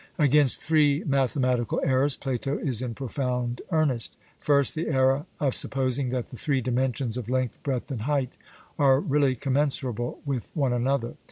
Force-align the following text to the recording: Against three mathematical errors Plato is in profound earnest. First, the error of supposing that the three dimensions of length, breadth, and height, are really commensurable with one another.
Against 0.17 0.63
three 0.63 1.03
mathematical 1.05 1.79
errors 1.85 2.17
Plato 2.17 2.57
is 2.57 2.81
in 2.81 2.95
profound 2.95 3.61
earnest. 3.71 4.17
First, 4.39 4.73
the 4.73 4.87
error 4.87 5.27
of 5.39 5.53
supposing 5.53 6.09
that 6.09 6.29
the 6.29 6.37
three 6.37 6.59
dimensions 6.59 7.17
of 7.17 7.29
length, 7.29 7.61
breadth, 7.61 7.91
and 7.91 8.01
height, 8.01 8.31
are 8.79 8.99
really 8.99 9.35
commensurable 9.35 10.19
with 10.25 10.49
one 10.55 10.73
another. 10.73 11.17